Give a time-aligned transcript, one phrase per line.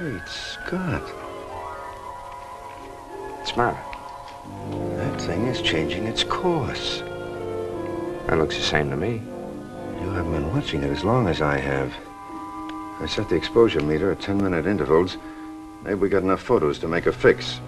[0.00, 1.02] Great Scott.
[3.38, 3.78] What's the matter?
[4.96, 7.00] That thing is changing its course.
[8.26, 9.22] That looks the same to me.
[10.00, 11.94] You haven't been watching it as long as I have.
[13.00, 15.16] I set the exposure meter at 10 minute intervals.
[15.84, 17.60] Maybe we got enough photos to make a fix.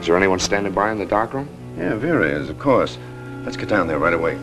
[0.00, 1.48] Is there anyone standing by in the darkroom?
[1.78, 2.98] Yeah, Vera is, of course.
[3.44, 4.36] Let's get down there right away.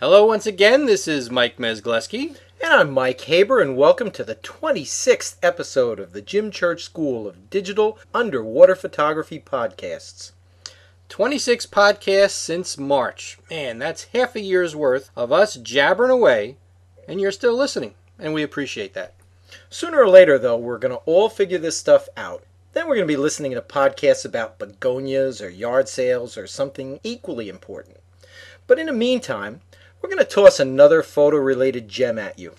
[0.00, 0.86] Hello, once again.
[0.86, 2.34] This is Mike Mesgleski.
[2.64, 7.28] And I'm Mike Haber, and welcome to the 26th episode of the Jim Church School
[7.28, 10.32] of Digital Underwater Photography Podcasts.
[11.10, 13.38] 26 podcasts since March.
[13.50, 16.56] Man, that's half a year's worth of us jabbering away,
[17.06, 19.12] and you're still listening, and we appreciate that.
[19.68, 22.42] Sooner or later, though, we're going to all figure this stuff out.
[22.72, 27.00] Then we're going to be listening to podcasts about begonias or yard sales or something
[27.04, 27.98] equally important.
[28.66, 29.60] But in the meantime,
[30.00, 32.54] we're going to toss another photo related gem at you.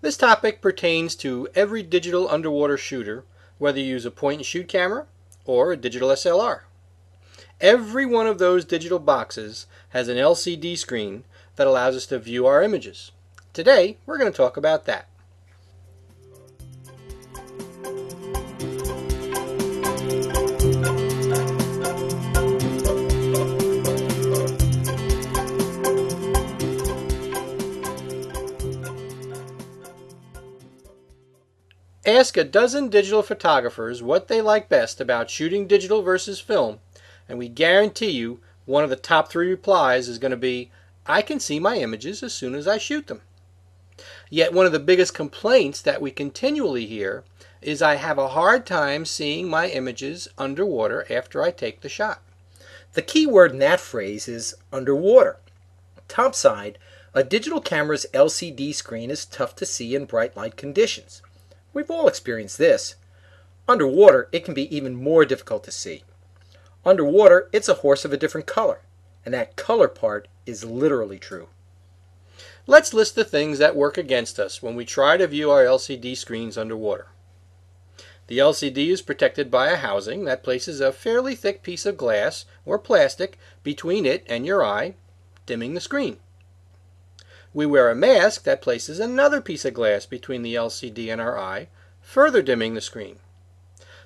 [0.00, 3.24] This topic pertains to every digital underwater shooter,
[3.58, 5.06] whether you use a point and shoot camera
[5.44, 6.60] or a digital SLR.
[7.60, 11.24] Every one of those digital boxes has an LCD screen
[11.56, 13.10] that allows us to view our images.
[13.52, 15.07] Today, we're going to talk about that.
[32.18, 36.80] Ask a dozen digital photographers what they like best about shooting digital versus film,
[37.28, 40.72] and we guarantee you one of the top three replies is going to be,
[41.06, 43.20] I can see my images as soon as I shoot them.
[44.30, 47.22] Yet one of the biggest complaints that we continually hear
[47.62, 52.20] is I have a hard time seeing my images underwater after I take the shot.
[52.94, 55.36] The key word in that phrase is underwater.
[56.08, 56.78] Topside,
[57.14, 61.22] a digital camera's LCD screen is tough to see in bright light conditions.
[61.72, 62.96] We've all experienced this.
[63.68, 66.04] Underwater, it can be even more difficult to see.
[66.84, 68.80] Underwater, it's a horse of a different color,
[69.24, 71.48] and that color part is literally true.
[72.66, 76.16] Let's list the things that work against us when we try to view our LCD
[76.16, 77.08] screens underwater.
[78.28, 82.44] The LCD is protected by a housing that places a fairly thick piece of glass
[82.66, 84.96] or plastic between it and your eye,
[85.46, 86.18] dimming the screen.
[87.54, 91.38] We wear a mask that places another piece of glass between the LCD and our
[91.38, 91.68] eye,
[92.02, 93.18] further dimming the screen.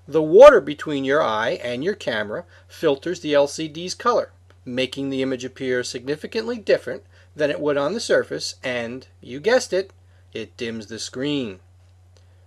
[0.07, 4.33] The water between your eye and your camera filters the LCD's color,
[4.65, 7.03] making the image appear significantly different
[7.35, 9.93] than it would on the surface, and, you guessed it,
[10.33, 11.61] it dims the screen.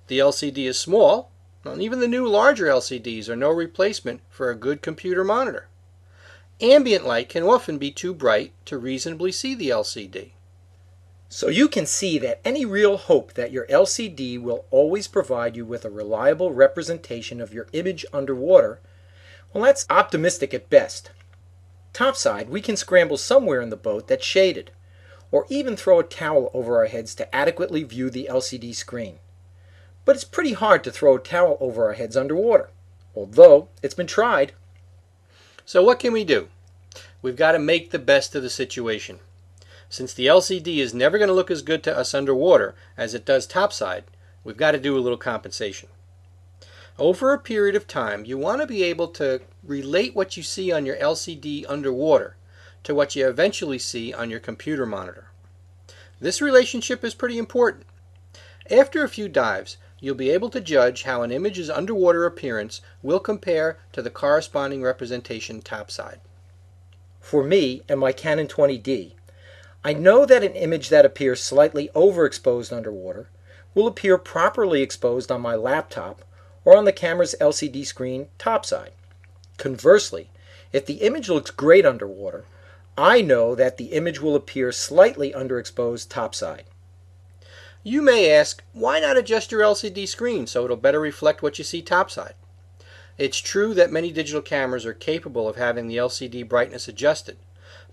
[0.07, 1.31] The LCD is small,
[1.65, 5.67] and even the new larger LCDs are no replacement for a good computer monitor.
[6.61, 10.31] Ambient light can often be too bright to reasonably see the LCD.
[11.27, 15.65] So you can see that any real hope that your LCD will always provide you
[15.65, 18.79] with a reliable representation of your image underwater,
[19.53, 21.11] well, that's optimistic at best.
[21.93, 24.71] Topside, we can scramble somewhere in the boat that's shaded,
[25.31, 29.19] or even throw a towel over our heads to adequately view the LCD screen.
[30.03, 32.69] But it's pretty hard to throw a towel over our heads underwater,
[33.15, 34.51] although it's been tried.
[35.65, 36.49] So, what can we do?
[37.21, 39.19] We've got to make the best of the situation.
[39.89, 43.25] Since the LCD is never going to look as good to us underwater as it
[43.25, 44.05] does topside,
[44.43, 45.89] we've got to do a little compensation.
[46.97, 50.71] Over a period of time, you want to be able to relate what you see
[50.71, 52.37] on your LCD underwater
[52.83, 55.27] to what you eventually see on your computer monitor.
[56.19, 57.85] This relationship is pretty important.
[58.71, 63.19] After a few dives, you'll be able to judge how an image's underwater appearance will
[63.19, 66.21] compare to the corresponding representation topside.
[67.19, 69.13] For me and my Canon 20D,
[69.85, 73.29] I know that an image that appears slightly overexposed underwater
[73.75, 76.23] will appear properly exposed on my laptop
[76.63, 78.93] or on the camera's LCD screen topside.
[79.59, 80.31] Conversely,
[80.73, 82.45] if the image looks great underwater,
[82.97, 86.63] I know that the image will appear slightly underexposed topside.
[87.83, 91.63] You may ask, why not adjust your LCD screen so it'll better reflect what you
[91.63, 92.33] see topside?
[93.19, 97.37] It's true that many digital cameras are capable of having the LCD brightness adjusted,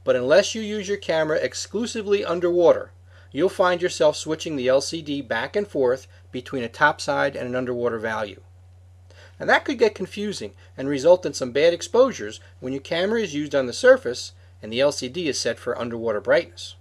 [0.05, 2.91] but unless you use your camera exclusively underwater,
[3.31, 7.99] you'll find yourself switching the LCD back and forth between a topside and an underwater
[7.99, 8.41] value.
[9.39, 13.35] And that could get confusing and result in some bad exposures when your camera is
[13.35, 14.33] used on the surface
[14.63, 16.77] and the LCD is set for underwater brightness.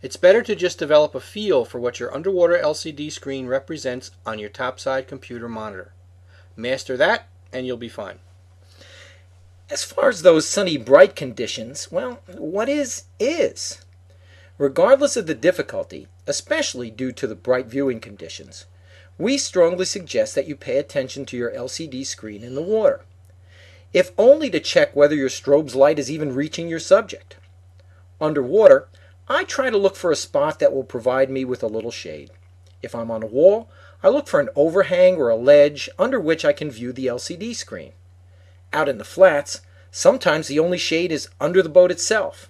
[0.00, 4.38] It's better to just develop a feel for what your underwater LCD screen represents on
[4.38, 5.92] your topside computer monitor.
[6.56, 8.18] Master that and you'll be fine.
[9.72, 13.80] As far as those sunny bright conditions, well, what is, is.
[14.58, 18.66] Regardless of the difficulty, especially due to the bright viewing conditions,
[19.16, 23.00] we strongly suggest that you pay attention to your LCD screen in the water,
[23.94, 27.38] if only to check whether your strobe's light is even reaching your subject.
[28.20, 28.88] Underwater,
[29.26, 32.30] I try to look for a spot that will provide me with a little shade.
[32.82, 33.70] If I'm on a wall,
[34.02, 37.56] I look for an overhang or a ledge under which I can view the LCD
[37.56, 37.92] screen.
[38.72, 39.60] Out in the flats,
[39.90, 42.48] sometimes the only shade is under the boat itself.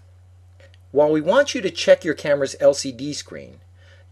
[0.92, 3.60] While we want you to check your camera's LCD screen,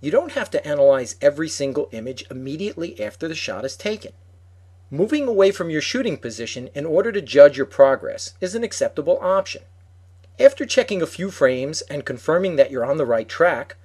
[0.01, 4.12] you don't have to analyze every single image immediately after the shot is taken.
[4.91, 9.19] Moving away from your shooting position in order to judge your progress is an acceptable
[9.21, 9.63] option.
[10.39, 13.77] After checking a few frames and confirming that you're on the right track,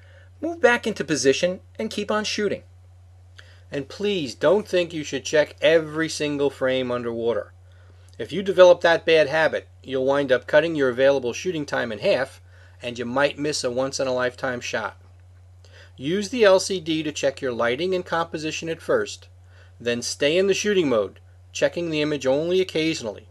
[0.42, 2.64] move back into position and keep on shooting.
[3.70, 7.52] And please don't think you should check every single frame underwater.
[8.18, 12.00] If you develop that bad habit, you'll wind up cutting your available shooting time in
[12.00, 12.42] half,
[12.82, 14.98] and you might miss a once in a lifetime shot.
[15.98, 19.28] Use the LCD to check your lighting and composition at first,
[19.80, 21.20] then stay in the shooting mode,
[21.52, 23.28] checking the image only occasionally.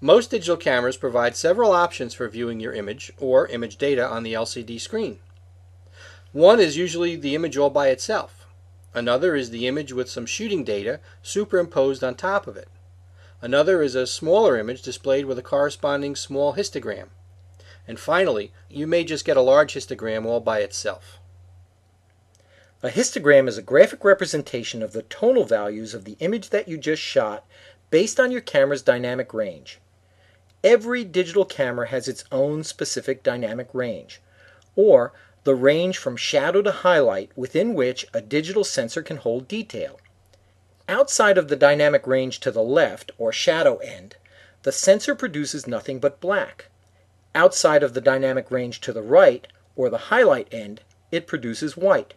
[0.00, 4.32] Most digital cameras provide several options for viewing your image or image data on the
[4.32, 5.20] LCD screen.
[6.32, 8.46] One is usually the image all by itself.
[8.94, 12.68] Another is the image with some shooting data superimposed on top of it.
[13.42, 17.08] Another is a smaller image displayed with a corresponding small histogram.
[17.88, 21.18] And finally, you may just get a large histogram all by itself.
[22.84, 26.78] A histogram is a graphic representation of the tonal values of the image that you
[26.78, 27.44] just shot
[27.90, 29.80] based on your camera's dynamic range.
[30.62, 34.20] Every digital camera has its own specific dynamic range,
[34.76, 35.12] or
[35.42, 39.98] the range from shadow to highlight within which a digital sensor can hold detail.
[40.88, 44.16] Outside of the dynamic range to the left, or shadow end,
[44.62, 46.66] the sensor produces nothing but black.
[47.34, 49.46] Outside of the dynamic range to the right,
[49.76, 50.80] or the highlight end,
[51.10, 52.14] it produces white.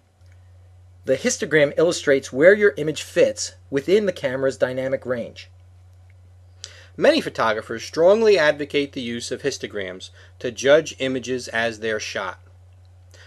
[1.06, 5.50] The histogram illustrates where your image fits within the camera's dynamic range.
[6.98, 10.10] Many photographers strongly advocate the use of histograms
[10.40, 12.40] to judge images as they're shot.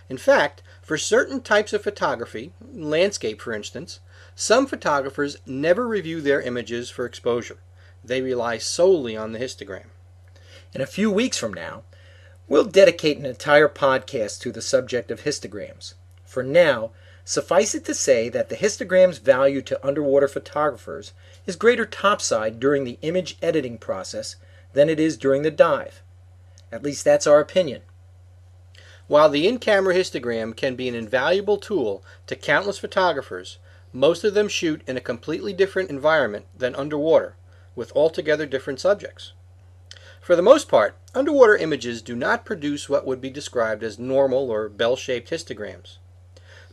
[0.09, 4.01] In fact, for certain types of photography, landscape for instance,
[4.41, 7.57] some photographers never review their images for exposure.
[8.05, 9.87] They rely solely on the histogram.
[10.73, 11.83] In a few weeks from now,
[12.47, 15.95] we'll dedicate an entire podcast to the subject of histograms.
[16.25, 16.93] For now,
[17.25, 21.15] suffice it to say that the histogram's value to underwater photographers
[21.45, 24.37] is greater topside during the image editing process
[24.73, 26.01] than it is during the dive.
[26.71, 27.83] At least that's our opinion.
[29.09, 33.59] While the in camera histogram can be an invaluable tool to countless photographers,
[33.93, 37.35] most of them shoot in a completely different environment than underwater,
[37.75, 39.33] with altogether different subjects.
[40.21, 44.51] For the most part, underwater images do not produce what would be described as normal
[44.51, 45.97] or bell-shaped histograms.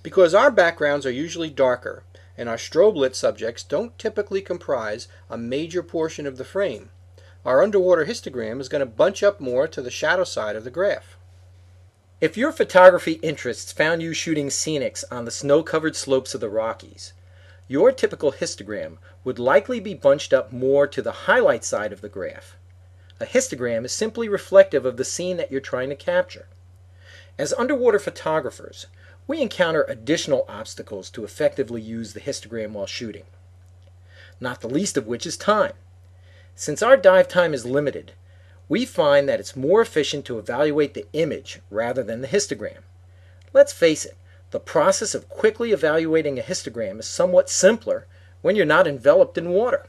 [0.04, 2.04] Because our backgrounds are usually darker,
[2.38, 6.90] and our strobe lit subjects don't typically comprise a major portion of the frame,
[7.46, 10.72] our underwater histogram is going to bunch up more to the shadow side of the
[10.72, 11.15] graph.
[12.22, 16.48] If your photography interests found you shooting scenics on the snow covered slopes of the
[16.48, 17.12] Rockies,
[17.68, 22.08] your typical histogram would likely be bunched up more to the highlight side of the
[22.08, 22.56] graph.
[23.20, 26.48] A histogram is simply reflective of the scene that you're trying to capture.
[27.38, 28.88] As underwater photographers,
[29.28, 33.26] we encounter additional obstacles to effectively use the histogram while shooting,
[34.40, 35.74] not the least of which is time.
[36.56, 38.14] Since our dive time is limited,
[38.68, 42.80] we find that it's more efficient to evaluate the image rather than the histogram.
[43.54, 44.18] Let's face it,
[44.52, 48.08] the process of quickly evaluating a histogram is somewhat simpler
[48.42, 49.88] when you're not enveloped in water.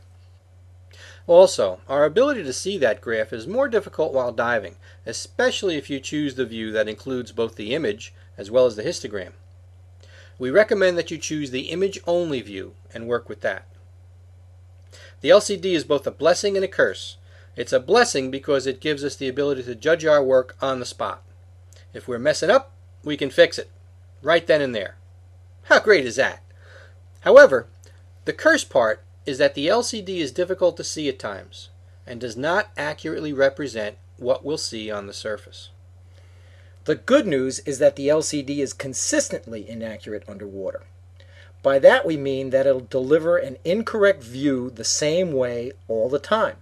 [1.27, 5.99] Also, our ability to see that graph is more difficult while diving, especially if you
[5.99, 9.33] choose the view that includes both the image as well as the histogram.
[10.39, 13.67] We recommend that you choose the image only view and work with that.
[15.21, 17.17] The LCD is both a blessing and a curse.
[17.57, 20.87] It's a blessing because it gives us the ability to judge our work on the
[20.87, 21.23] spot.
[21.95, 22.73] If we're messing up,
[23.03, 23.71] we can fix it
[24.23, 24.97] right then and there.
[25.65, 26.43] How great is that?
[27.21, 27.67] However,
[28.27, 31.71] the curse part is that the LCD is difficult to see at times
[32.07, 35.71] and does not accurately represent what we'll see on the surface.
[36.85, 40.83] The good news is that the LCD is consistently inaccurate underwater.
[41.63, 46.21] By that we mean that it'll deliver an incorrect view the same way all the
[46.21, 46.59] time.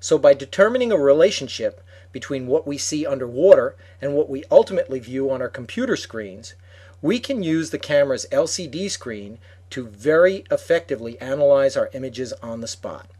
[0.00, 5.30] So by determining a relationship between what we see underwater and what we ultimately view
[5.30, 6.54] on our computer screens,
[7.02, 9.38] we can use the camera's LCD screen
[9.70, 13.10] to very effectively analyze our images on the spot.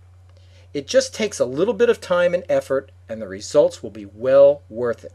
[0.73, 4.05] It just takes a little bit of time and effort, and the results will be
[4.05, 5.13] well worth it.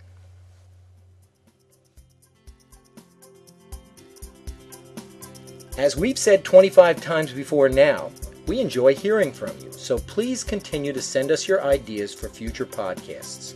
[5.78, 8.12] As we've said 25 times before now,
[8.52, 12.66] we enjoy hearing from you, so please continue to send us your ideas for future
[12.66, 13.56] podcasts.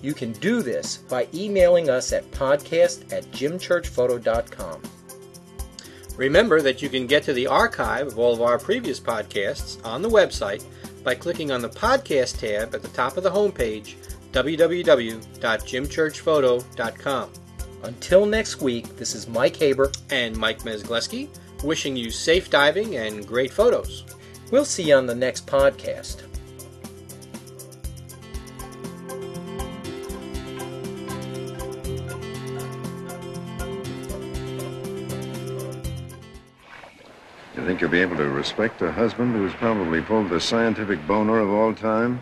[0.00, 4.82] You can do this by emailing us at podcast at jimchurchphoto.com.
[6.16, 10.02] Remember that you can get to the archive of all of our previous podcasts on
[10.02, 10.62] the website
[11.02, 13.96] by clicking on the podcast tab at the top of the homepage,
[14.30, 17.30] www.jimchurchphoto.com.
[17.82, 21.28] Until next week, this is Mike Haber and Mike Mesgleski
[21.64, 24.04] wishing you safe diving and great photos.
[24.50, 26.22] We'll see you on the next podcast.
[37.54, 41.40] You think you'll be able to respect a husband who's probably pulled the scientific boner
[41.40, 42.20] of all time?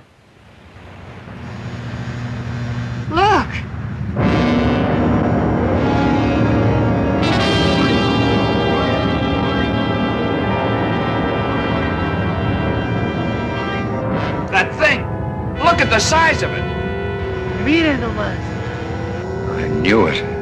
[15.96, 16.62] The size of it!
[17.64, 18.36] Mira nomás.
[19.58, 20.35] I knew it.